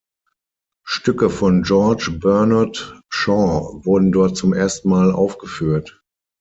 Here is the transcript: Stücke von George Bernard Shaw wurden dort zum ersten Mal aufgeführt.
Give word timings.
Stücke 0.83 1.29
von 1.29 1.61
George 1.61 2.09
Bernard 2.19 2.99
Shaw 3.09 3.83
wurden 3.85 4.11
dort 4.11 4.35
zum 4.35 4.51
ersten 4.51 4.89
Mal 4.89 5.11
aufgeführt. 5.11 6.01